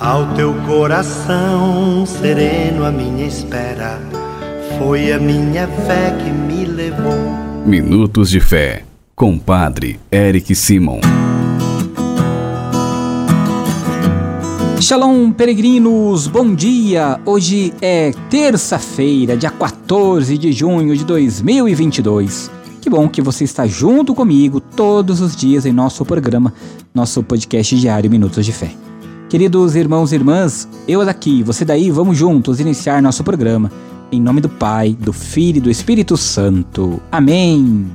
Ao 0.00 0.34
teu 0.34 0.52
coração 0.66 2.04
sereno, 2.04 2.84
a 2.84 2.90
minha 2.90 3.24
espera 3.24 4.00
foi 4.76 5.12
a 5.12 5.20
minha 5.20 5.68
fé 5.68 6.10
que 6.10 6.30
me 6.30 6.64
levou. 6.64 7.14
Minutos 7.64 8.28
de 8.28 8.40
Fé, 8.40 8.84
com 9.14 9.38
Padre 9.38 10.00
Eric 10.10 10.52
Simon. 10.52 10.98
Shalom, 14.80 15.30
peregrinos, 15.30 16.26
bom 16.26 16.52
dia! 16.52 17.20
Hoje 17.24 17.72
é 17.80 18.10
terça-feira, 18.28 19.36
dia 19.36 19.50
14 19.52 20.36
de 20.36 20.50
junho 20.50 20.96
de 20.96 21.04
2022. 21.04 22.50
Que 22.80 22.90
bom 22.90 23.08
que 23.08 23.22
você 23.22 23.44
está 23.44 23.64
junto 23.64 24.12
comigo 24.12 24.58
todos 24.58 25.20
os 25.20 25.36
dias 25.36 25.64
em 25.64 25.72
nosso 25.72 26.04
programa, 26.04 26.52
nosso 26.92 27.22
podcast 27.22 27.78
diário 27.78 28.10
Minutos 28.10 28.44
de 28.44 28.50
Fé. 28.50 28.83
Queridos 29.28 29.74
irmãos 29.74 30.12
e 30.12 30.16
irmãs, 30.16 30.68
eu 30.86 31.04
daqui, 31.04 31.42
você 31.42 31.64
daí, 31.64 31.90
vamos 31.90 32.16
juntos 32.16 32.60
iniciar 32.60 33.02
nosso 33.02 33.24
programa. 33.24 33.72
Em 34.12 34.20
nome 34.20 34.40
do 34.40 34.48
Pai, 34.48 34.96
do 34.98 35.12
Filho 35.12 35.58
e 35.58 35.60
do 35.60 35.70
Espírito 35.70 36.16
Santo. 36.16 37.00
Amém. 37.10 37.86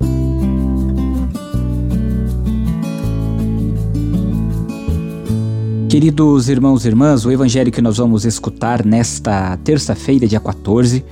Queridos 5.88 6.50
irmãos 6.50 6.84
e 6.84 6.88
irmãs, 6.88 7.26
o 7.26 7.32
evangelho 7.32 7.72
que 7.72 7.82
nós 7.82 7.98
vamos 7.98 8.26
escutar 8.26 8.84
nesta 8.84 9.56
terça-feira, 9.58 10.28
dia 10.28 10.40
14, 10.40 11.06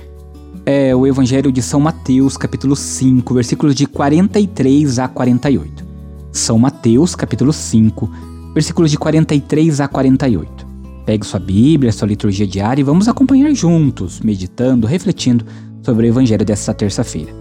é 0.66 0.94
o 0.94 1.06
evangelho 1.06 1.50
de 1.50 1.62
São 1.62 1.80
Mateus, 1.80 2.36
capítulo 2.36 2.76
5, 2.76 3.34
versículos 3.34 3.74
de 3.74 3.86
43 3.86 4.98
a 4.98 5.08
48. 5.08 5.86
São 6.30 6.58
Mateus, 6.58 7.14
capítulo 7.14 7.52
5, 7.52 8.10
versículos 8.58 8.90
de 8.90 8.98
43 8.98 9.80
a 9.80 9.86
48. 9.86 10.66
Pegue 11.06 11.24
sua 11.24 11.38
Bíblia, 11.38 11.92
sua 11.92 12.08
liturgia 12.08 12.44
diária 12.44 12.80
e 12.80 12.84
vamos 12.84 13.06
acompanhar 13.06 13.54
juntos, 13.54 14.18
meditando, 14.20 14.84
refletindo 14.84 15.46
sobre 15.80 16.06
o 16.06 16.08
Evangelho 16.08 16.44
desta 16.44 16.74
terça-feira. 16.74 17.32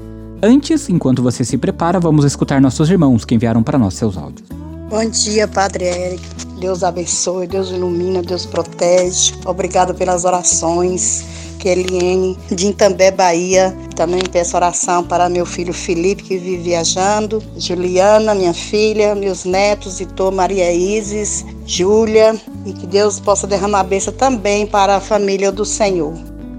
Antes, 0.43 0.87
enquanto 0.89 1.23
você 1.23 1.43
se 1.43 1.57
prepara, 1.57 1.99
vamos 1.99 2.23
escutar 2.23 2.61
nossos 2.61 2.91
irmãos 2.91 3.25
que 3.25 3.33
enviaram 3.33 3.63
para 3.63 3.79
nós 3.79 3.95
seus 3.95 4.15
áudios. 4.15 4.47
Bom 4.89 5.03
dia, 5.09 5.49
Padre 5.49 5.83
Eric. 5.83 6.23
Deus 6.61 6.81
abençoe, 6.81 7.45
Deus 7.45 7.71
ilumina, 7.71 8.21
Deus 8.21 8.45
protege. 8.45 9.33
Obrigado 9.45 9.93
pelas 9.93 10.23
orações. 10.23 11.25
Keliene, 11.59 12.37
de 12.49 12.67
Itambé, 12.67 13.11
Bahia. 13.11 13.75
Também 13.97 14.21
peço 14.31 14.55
oração 14.55 15.03
para 15.03 15.27
meu 15.27 15.45
filho 15.45 15.73
Felipe, 15.73 16.23
que 16.23 16.37
vive 16.37 16.63
viajando, 16.63 17.43
Juliana, 17.57 18.33
minha 18.33 18.53
filha, 18.53 19.13
meus 19.13 19.43
netos, 19.43 19.99
Itor, 19.99 20.31
Maria 20.31 20.71
Isis, 20.71 21.45
Júlia, 21.65 22.33
e 22.65 22.71
que 22.71 22.87
Deus 22.87 23.19
possa 23.19 23.45
derramar 23.45 23.81
a 23.81 23.83
bênção 23.83 24.13
também 24.13 24.65
para 24.65 24.95
a 24.95 25.01
família 25.01 25.51
do 25.51 25.65
Senhor. 25.65 26.13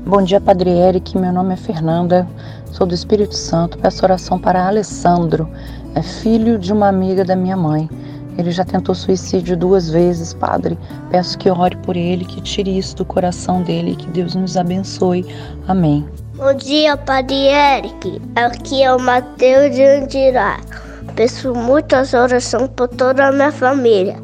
Bom 0.05 0.23
dia, 0.23 0.39
Padre 0.41 0.69
Eric. 0.69 1.17
Meu 1.17 1.33
nome 1.33 1.55
é 1.55 1.57
Fernanda, 1.57 2.29
sou 2.73 2.87
do 2.87 2.95
Espírito 2.95 3.35
Santo. 3.35 3.79
Peço 3.79 4.05
oração 4.05 4.39
para 4.39 4.69
Alessandro, 4.69 5.49
é 5.95 6.03
filho 6.03 6.59
de 6.59 6.75
uma 6.75 6.89
amiga 6.89 7.25
da 7.25 7.35
minha 7.35 7.57
mãe. 7.57 7.89
Ele 8.39 8.53
já 8.53 8.65
tentou 8.65 8.95
suicídio 8.95 9.57
duas 9.57 9.91
vezes, 9.91 10.33
Padre. 10.33 10.79
Peço 11.11 11.37
que 11.37 11.51
ore 11.51 11.77
por 11.79 11.97
ele, 11.97 12.25
que 12.25 12.41
tire 12.41 12.79
isso 12.79 12.95
do 12.95 13.05
coração 13.05 13.63
dele, 13.63 13.97
que 13.97 14.07
Deus 14.09 14.37
nos 14.37 14.57
abençoe. 14.57 15.27
Amém. 15.67 16.07
Bom 16.37 16.55
dia, 16.55 16.97
Padre 16.97 17.49
Eric. 17.49 18.23
Aqui 18.37 18.85
é 18.85 18.95
o 18.95 19.01
Mateus 19.01 19.75
de 19.75 19.83
Andirá. 19.83 20.61
Peço 21.17 21.53
muitas 21.53 22.15
orações 22.15 22.71
por 22.77 22.87
toda 22.87 23.27
a 23.27 23.33
minha 23.33 23.51
família 23.51 24.17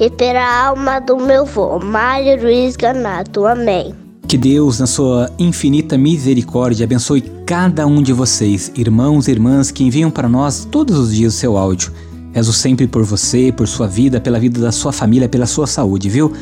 e 0.00 0.10
pela 0.10 0.66
alma 0.66 0.98
do 0.98 1.16
meu 1.16 1.42
avô, 1.42 1.78
Mário 1.78 2.42
Luiz 2.42 2.74
Ganato. 2.74 3.46
Amém. 3.46 3.94
Que 4.26 4.36
Deus, 4.36 4.80
na 4.80 4.86
sua 4.86 5.30
infinita 5.38 5.96
misericórdia, 5.96 6.84
abençoe 6.84 7.20
cada 7.46 7.86
um 7.86 8.02
de 8.02 8.12
vocês, 8.12 8.72
irmãos 8.76 9.28
e 9.28 9.30
irmãs 9.30 9.70
que 9.70 9.84
enviam 9.84 10.10
para 10.10 10.28
nós 10.28 10.64
todos 10.64 10.98
os 10.98 11.14
dias 11.14 11.34
o 11.34 11.36
seu 11.36 11.56
áudio. 11.56 11.92
Rezo 12.32 12.52
sempre 12.52 12.86
por 12.86 13.04
você, 13.04 13.50
por 13.50 13.66
sua 13.66 13.88
vida, 13.88 14.20
pela 14.20 14.38
vida 14.38 14.60
da 14.60 14.70
sua 14.70 14.92
família, 14.92 15.28
pela 15.28 15.46
sua 15.46 15.66
saúde, 15.66 16.08
viu? 16.08 16.32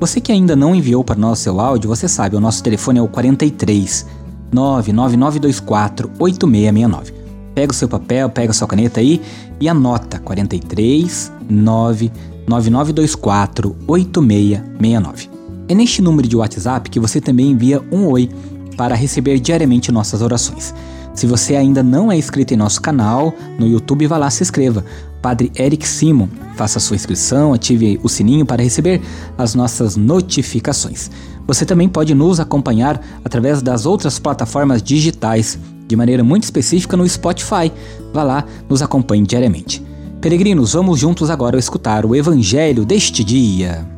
Você 0.00 0.20
que 0.20 0.32
ainda 0.32 0.54
não 0.54 0.74
enviou 0.74 1.02
para 1.02 1.16
nós 1.16 1.38
seu 1.38 1.58
áudio, 1.60 1.88
você 1.88 2.08
sabe, 2.08 2.36
o 2.36 2.40
nosso 2.40 2.62
telefone 2.62 2.98
é 2.98 3.02
o 3.02 3.08
43 3.08 4.06
99924 4.52 6.10
8669. 6.18 7.14
Pega 7.54 7.72
o 7.72 7.74
seu 7.74 7.88
papel, 7.88 8.28
pega 8.28 8.50
a 8.50 8.54
sua 8.54 8.68
caneta 8.68 9.00
aí 9.00 9.22
e 9.58 9.68
anota 9.68 10.18
43 10.18 11.32
99924 11.48 13.76
8669. 13.86 15.30
É 15.68 15.74
neste 15.74 16.02
número 16.02 16.28
de 16.28 16.36
WhatsApp 16.36 16.90
que 16.90 17.00
você 17.00 17.20
também 17.20 17.52
envia 17.52 17.82
um 17.90 18.06
oi 18.06 18.28
para 18.76 18.94
receber 18.94 19.40
diariamente 19.40 19.90
nossas 19.90 20.20
orações. 20.20 20.74
Se 21.16 21.26
você 21.26 21.56
ainda 21.56 21.82
não 21.82 22.12
é 22.12 22.16
inscrito 22.16 22.52
em 22.52 22.58
nosso 22.58 22.78
canal 22.82 23.34
no 23.58 23.66
YouTube, 23.66 24.06
vá 24.06 24.18
lá 24.18 24.28
se 24.28 24.42
inscreva. 24.42 24.84
Padre 25.22 25.50
Eric 25.58 25.88
Simon, 25.88 26.28
faça 26.56 26.78
sua 26.78 26.94
inscrição, 26.94 27.54
ative 27.54 27.98
o 28.02 28.08
sininho 28.08 28.44
para 28.44 28.62
receber 28.62 29.00
as 29.38 29.54
nossas 29.54 29.96
notificações. 29.96 31.10
Você 31.46 31.64
também 31.64 31.88
pode 31.88 32.14
nos 32.14 32.38
acompanhar 32.38 33.00
através 33.24 33.62
das 33.62 33.86
outras 33.86 34.18
plataformas 34.18 34.82
digitais, 34.82 35.58
de 35.88 35.96
maneira 35.96 36.22
muito 36.22 36.44
específica 36.44 36.98
no 36.98 37.08
Spotify. 37.08 37.72
Vá 38.12 38.22
lá, 38.22 38.44
nos 38.68 38.82
acompanhe 38.82 39.26
diariamente. 39.26 39.82
Peregrinos, 40.20 40.74
vamos 40.74 41.00
juntos 41.00 41.30
agora 41.30 41.58
escutar 41.58 42.04
o 42.04 42.14
Evangelho 42.14 42.84
deste 42.84 43.24
dia. 43.24 43.88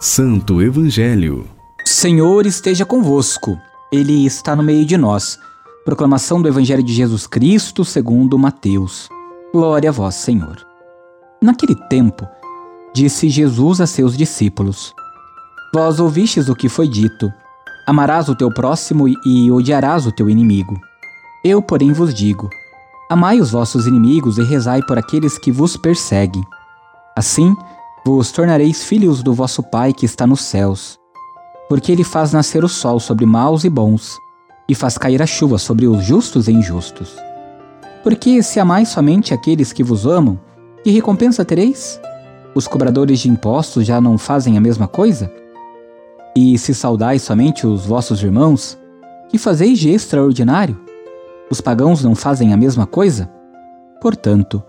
Santo 0.00 0.62
Evangelho 0.62 1.59
Senhor 1.90 2.46
esteja 2.46 2.86
convosco, 2.86 3.58
Ele 3.92 4.24
está 4.24 4.54
no 4.54 4.62
meio 4.62 4.86
de 4.86 4.96
nós. 4.96 5.36
Proclamação 5.84 6.40
do 6.40 6.46
Evangelho 6.46 6.84
de 6.84 6.94
Jesus 6.94 7.26
Cristo 7.26 7.84
segundo 7.84 8.38
Mateus. 8.38 9.08
Glória 9.52 9.90
a 9.90 9.92
vós, 9.92 10.14
Senhor. 10.14 10.64
Naquele 11.42 11.74
tempo, 11.74 12.28
disse 12.94 13.28
Jesus 13.28 13.80
a 13.80 13.88
seus 13.88 14.16
discípulos: 14.16 14.94
Vós 15.74 15.98
ouvistes 15.98 16.48
o 16.48 16.54
que 16.54 16.68
foi 16.68 16.86
dito: 16.86 17.30
Amarás 17.88 18.28
o 18.28 18.36
teu 18.36 18.54
próximo 18.54 19.08
e 19.08 19.50
odiarás 19.50 20.06
o 20.06 20.12
teu 20.12 20.30
inimigo. 20.30 20.80
Eu, 21.44 21.60
porém, 21.60 21.92
vos 21.92 22.14
digo: 22.14 22.48
Amai 23.10 23.40
os 23.40 23.50
vossos 23.50 23.88
inimigos 23.88 24.38
e 24.38 24.44
rezai 24.44 24.80
por 24.80 24.96
aqueles 24.96 25.36
que 25.38 25.50
vos 25.50 25.76
perseguem. 25.76 26.44
Assim, 27.16 27.54
vos 28.06 28.30
tornareis 28.30 28.84
filhos 28.84 29.24
do 29.24 29.34
vosso 29.34 29.60
Pai 29.60 29.92
que 29.92 30.06
está 30.06 30.24
nos 30.24 30.42
céus 30.42 30.99
porque 31.70 31.92
ele 31.92 32.02
faz 32.02 32.32
nascer 32.32 32.64
o 32.64 32.68
sol 32.68 32.98
sobre 32.98 33.24
maus 33.24 33.62
e 33.62 33.70
bons, 33.70 34.18
e 34.68 34.74
faz 34.74 34.98
cair 34.98 35.22
a 35.22 35.26
chuva 35.26 35.56
sobre 35.56 35.86
os 35.86 36.02
justos 36.02 36.48
e 36.48 36.52
injustos. 36.52 37.14
Porque 38.02 38.42
se 38.42 38.58
amais 38.58 38.88
somente 38.88 39.32
aqueles 39.32 39.72
que 39.72 39.84
vos 39.84 40.04
amam, 40.04 40.36
que 40.82 40.90
recompensa 40.90 41.44
tereis? 41.44 42.00
Os 42.56 42.66
cobradores 42.66 43.20
de 43.20 43.28
impostos 43.28 43.86
já 43.86 44.00
não 44.00 44.18
fazem 44.18 44.58
a 44.58 44.60
mesma 44.60 44.88
coisa? 44.88 45.32
E 46.34 46.58
se 46.58 46.74
saudais 46.74 47.22
somente 47.22 47.64
os 47.68 47.86
vossos 47.86 48.20
irmãos, 48.20 48.76
que 49.28 49.38
fazeis 49.38 49.78
de 49.78 49.90
extraordinário? 49.90 50.76
Os 51.48 51.60
pagãos 51.60 52.02
não 52.02 52.16
fazem 52.16 52.52
a 52.52 52.56
mesma 52.56 52.84
coisa? 52.84 53.30
Portanto, 54.00 54.60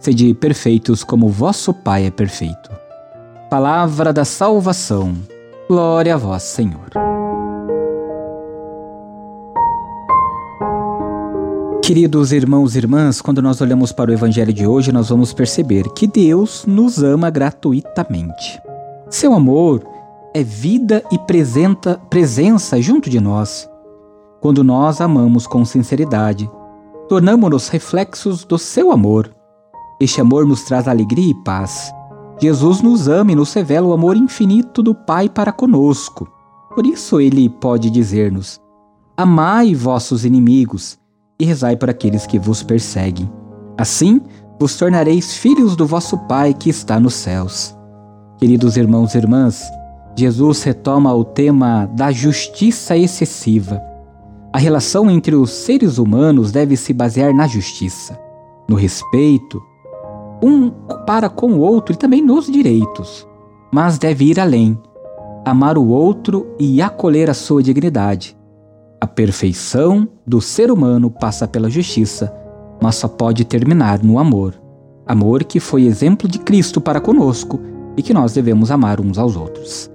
sede 0.00 0.34
perfeitos 0.34 1.04
como 1.04 1.28
vosso 1.28 1.72
Pai 1.72 2.06
é 2.06 2.10
perfeito. 2.10 2.72
Palavra 3.48 4.12
da 4.12 4.24
salvação. 4.24 5.14
Glória 5.70 6.16
a 6.16 6.18
vós, 6.18 6.42
Senhor. 6.42 6.90
Queridos 11.80 12.32
irmãos 12.32 12.74
e 12.74 12.78
irmãs, 12.78 13.20
quando 13.20 13.40
nós 13.40 13.60
olhamos 13.60 13.92
para 13.92 14.10
o 14.10 14.12
Evangelho 14.12 14.52
de 14.52 14.66
hoje, 14.66 14.90
nós 14.90 15.10
vamos 15.10 15.32
perceber 15.32 15.84
que 15.94 16.08
Deus 16.08 16.64
nos 16.66 17.00
ama 17.04 17.30
gratuitamente. 17.30 18.60
Seu 19.08 19.32
amor 19.32 19.84
é 20.34 20.42
vida 20.42 21.04
e 21.08 21.16
presenta, 21.20 22.00
presença 22.10 22.82
junto 22.82 23.08
de 23.08 23.20
nós. 23.20 23.70
Quando 24.40 24.64
nós 24.64 25.00
amamos 25.00 25.46
com 25.46 25.64
sinceridade, 25.64 26.50
tornamos-nos 27.08 27.68
reflexos 27.68 28.44
do 28.44 28.58
seu 28.58 28.90
amor. 28.90 29.30
Este 30.00 30.20
amor 30.20 30.44
nos 30.44 30.64
traz 30.64 30.88
alegria 30.88 31.30
e 31.30 31.44
paz. 31.44 31.92
Jesus 32.40 32.80
nos 32.80 33.06
ama 33.06 33.32
e 33.32 33.34
nos 33.34 33.52
revela 33.52 33.86
o 33.86 33.92
amor 33.92 34.16
infinito 34.16 34.82
do 34.82 34.94
Pai 34.94 35.28
para 35.28 35.52
conosco. 35.52 36.26
Por 36.74 36.86
isso 36.86 37.20
ele 37.20 37.50
pode 37.50 37.90
dizer-nos: 37.90 38.58
Amai 39.14 39.74
vossos 39.74 40.24
inimigos 40.24 40.98
e 41.38 41.44
rezai 41.44 41.76
por 41.76 41.90
aqueles 41.90 42.26
que 42.26 42.38
vos 42.38 42.62
perseguem. 42.62 43.30
Assim 43.76 44.22
vos 44.58 44.76
tornareis 44.76 45.34
filhos 45.34 45.76
do 45.76 45.86
vosso 45.86 46.16
Pai 46.26 46.54
que 46.54 46.70
está 46.70 46.98
nos 46.98 47.14
céus. 47.14 47.76
Queridos 48.38 48.78
irmãos 48.78 49.14
e 49.14 49.18
irmãs, 49.18 49.62
Jesus 50.16 50.62
retoma 50.62 51.14
o 51.14 51.24
tema 51.24 51.86
da 51.94 52.10
justiça 52.10 52.96
excessiva. 52.96 53.82
A 54.50 54.58
relação 54.58 55.10
entre 55.10 55.36
os 55.36 55.50
seres 55.50 55.98
humanos 55.98 56.50
deve 56.50 56.76
se 56.76 56.94
basear 56.94 57.34
na 57.34 57.46
justiça, 57.46 58.18
no 58.66 58.76
respeito, 58.76 59.62
um 60.42 60.70
para 61.06 61.28
com 61.28 61.52
o 61.52 61.60
outro 61.60 61.94
e 61.94 61.96
também 61.96 62.22
nos 62.22 62.46
direitos, 62.46 63.26
mas 63.72 63.98
deve 63.98 64.24
ir 64.24 64.40
além, 64.40 64.78
amar 65.44 65.78
o 65.78 65.88
outro 65.88 66.54
e 66.58 66.80
acolher 66.80 67.30
a 67.30 67.34
sua 67.34 67.62
dignidade. 67.62 68.36
A 69.00 69.06
perfeição 69.06 70.08
do 70.26 70.40
ser 70.40 70.70
humano 70.70 71.10
passa 71.10 71.48
pela 71.48 71.70
justiça, 71.70 72.32
mas 72.82 72.96
só 72.96 73.08
pode 73.08 73.44
terminar 73.44 74.02
no 74.02 74.18
amor. 74.18 74.54
Amor 75.06 75.44
que 75.44 75.58
foi 75.58 75.84
exemplo 75.84 76.28
de 76.28 76.38
Cristo 76.38 76.80
para 76.80 77.00
conosco 77.00 77.60
e 77.96 78.02
que 78.02 78.14
nós 78.14 78.32
devemos 78.32 78.70
amar 78.70 79.00
uns 79.00 79.18
aos 79.18 79.36
outros. 79.36 79.90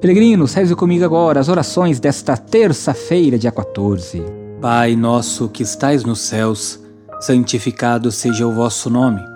Peregrinos, 0.00 0.54
reze 0.54 0.74
comigo 0.74 1.04
agora 1.04 1.40
as 1.40 1.48
orações 1.48 2.00
desta 2.00 2.36
terça-feira, 2.36 3.38
dia 3.38 3.52
14. 3.52 4.22
Pai 4.60 4.96
nosso 4.96 5.48
que 5.48 5.62
estais 5.62 6.04
nos 6.04 6.20
céus, 6.20 6.80
santificado 7.20 8.10
seja 8.10 8.46
o 8.46 8.52
vosso 8.52 8.90
nome. 8.90 9.35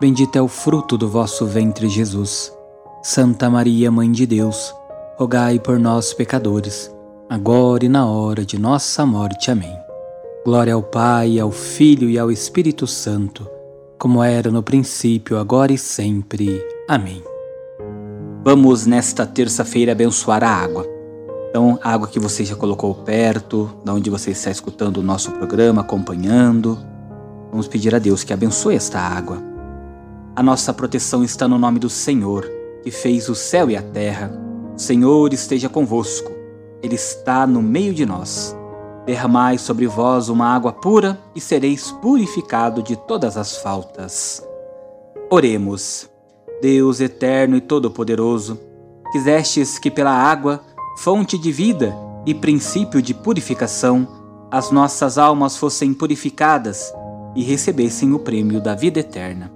bendito 0.00 0.36
é 0.36 0.42
o 0.42 0.48
fruto 0.48 0.98
do 0.98 1.08
vosso 1.08 1.46
ventre, 1.46 1.88
Jesus. 1.88 2.52
Santa 3.02 3.48
Maria, 3.48 3.90
Mãe 3.90 4.10
de 4.10 4.26
Deus, 4.26 4.74
rogai 5.16 5.58
por 5.58 5.78
nós, 5.78 6.12
pecadores, 6.12 6.92
agora 7.30 7.84
e 7.84 7.88
na 7.88 8.06
hora 8.06 8.44
de 8.44 8.58
nossa 8.58 9.06
morte. 9.06 9.50
Amém. 9.50 9.74
Glória 10.44 10.74
ao 10.74 10.82
Pai, 10.82 11.38
ao 11.38 11.50
Filho 11.50 12.10
e 12.10 12.18
ao 12.18 12.30
Espírito 12.30 12.86
Santo, 12.86 13.48
como 13.98 14.22
era 14.22 14.50
no 14.50 14.62
princípio, 14.62 15.38
agora 15.38 15.72
e 15.72 15.78
sempre. 15.78 16.60
Amém. 16.88 17.22
Vamos 18.44 18.86
nesta 18.86 19.26
terça-feira 19.26 19.92
abençoar 19.92 20.44
a 20.44 20.48
água. 20.48 20.86
Então, 21.48 21.78
a 21.82 21.92
água 21.92 22.06
que 22.06 22.20
você 22.20 22.44
já 22.44 22.54
colocou 22.54 22.94
perto, 22.94 23.70
da 23.84 23.94
onde 23.94 24.10
você 24.10 24.32
está 24.32 24.50
escutando 24.50 24.98
o 24.98 25.02
nosso 25.02 25.32
programa, 25.32 25.80
acompanhando. 25.80 26.78
Vamos 27.50 27.66
pedir 27.66 27.94
a 27.94 27.98
Deus 27.98 28.22
que 28.22 28.32
abençoe 28.32 28.76
esta 28.76 29.00
água. 29.00 29.55
A 30.36 30.42
nossa 30.42 30.70
proteção 30.70 31.24
está 31.24 31.48
no 31.48 31.58
nome 31.58 31.78
do 31.78 31.88
Senhor, 31.88 32.46
que 32.82 32.90
fez 32.90 33.26
o 33.30 33.34
céu 33.34 33.70
e 33.70 33.76
a 33.76 33.80
terra. 33.80 34.30
O 34.76 34.78
Senhor 34.78 35.32
esteja 35.32 35.66
convosco. 35.66 36.30
Ele 36.82 36.94
está 36.94 37.46
no 37.46 37.62
meio 37.62 37.94
de 37.94 38.04
nós. 38.04 38.54
Derramai 39.06 39.56
sobre 39.56 39.86
vós 39.86 40.28
uma 40.28 40.46
água 40.54 40.74
pura 40.74 41.18
e 41.34 41.40
sereis 41.40 41.90
purificado 41.90 42.82
de 42.82 42.96
todas 42.96 43.38
as 43.38 43.56
faltas. 43.56 44.46
Oremos. 45.30 46.06
Deus 46.60 47.00
eterno 47.00 47.56
e 47.56 47.60
todo-poderoso, 47.62 48.60
quisestes 49.12 49.78
que 49.78 49.90
pela 49.90 50.12
água 50.12 50.60
fonte 50.98 51.38
de 51.38 51.50
vida 51.50 51.96
e 52.26 52.34
princípio 52.34 53.00
de 53.00 53.14
purificação, 53.14 54.06
as 54.50 54.70
nossas 54.70 55.16
almas 55.16 55.56
fossem 55.56 55.94
purificadas 55.94 56.92
e 57.34 57.42
recebessem 57.42 58.12
o 58.12 58.18
prêmio 58.18 58.60
da 58.60 58.74
vida 58.74 59.00
eterna. 59.00 59.55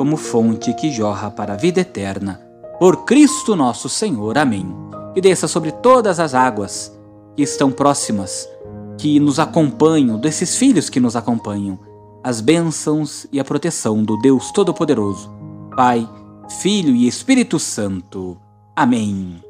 como 0.00 0.16
fonte 0.16 0.72
que 0.72 0.90
jorra 0.90 1.30
para 1.30 1.52
a 1.52 1.56
vida 1.58 1.82
eterna. 1.82 2.40
Por 2.78 3.04
Cristo 3.04 3.54
nosso 3.54 3.86
Senhor. 3.86 4.38
Amém. 4.38 4.66
E 5.14 5.20
desça 5.20 5.46
sobre 5.46 5.70
todas 5.70 6.18
as 6.18 6.34
águas 6.34 6.98
que 7.36 7.42
estão 7.42 7.70
próximas, 7.70 8.48
que 8.96 9.20
nos 9.20 9.38
acompanham, 9.38 10.18
desses 10.18 10.56
filhos 10.56 10.88
que 10.88 11.00
nos 11.00 11.16
acompanham, 11.16 11.78
as 12.24 12.40
bênçãos 12.40 13.26
e 13.30 13.38
a 13.38 13.44
proteção 13.44 14.02
do 14.02 14.16
Deus 14.16 14.50
Todo-Poderoso, 14.52 15.30
Pai, 15.76 16.08
Filho 16.62 16.96
e 16.96 17.06
Espírito 17.06 17.58
Santo. 17.58 18.38
Amém. 18.74 19.49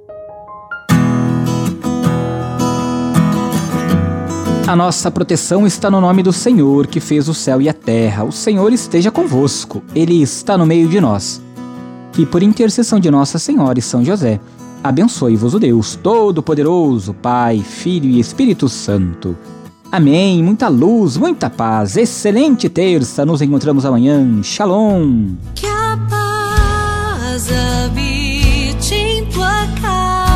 A 4.70 4.76
nossa 4.76 5.10
proteção 5.10 5.66
está 5.66 5.90
no 5.90 6.00
nome 6.00 6.22
do 6.22 6.32
Senhor, 6.32 6.86
que 6.86 7.00
fez 7.00 7.28
o 7.28 7.34
céu 7.34 7.60
e 7.60 7.68
a 7.68 7.72
terra. 7.72 8.22
O 8.22 8.30
Senhor 8.30 8.72
esteja 8.72 9.10
convosco, 9.10 9.82
Ele 9.96 10.22
está 10.22 10.56
no 10.56 10.64
meio 10.64 10.88
de 10.88 11.00
nós. 11.00 11.42
Que 12.12 12.24
por 12.24 12.40
intercessão 12.40 13.00
de 13.00 13.10
Nossa 13.10 13.36
Senhora 13.36 13.80
e 13.80 13.82
São 13.82 14.04
José, 14.04 14.38
abençoe-vos 14.80 15.54
o 15.54 15.58
Deus 15.58 15.96
Todo-Poderoso, 15.96 17.12
Pai, 17.14 17.58
Filho 17.58 18.08
e 18.08 18.20
Espírito 18.20 18.68
Santo. 18.68 19.36
Amém. 19.90 20.40
Muita 20.40 20.68
luz, 20.68 21.16
muita 21.16 21.50
paz. 21.50 21.96
Excelente 21.96 22.68
terça. 22.68 23.26
Nos 23.26 23.42
encontramos 23.42 23.84
amanhã. 23.84 24.40
Shalom. 24.40 25.30
Que 25.52 25.66
a 25.66 25.98
paz 26.08 27.48
habite 27.50 28.94
em 28.94 29.26
tua 29.26 29.66
casa. 29.82 30.29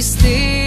Stay 0.00 0.59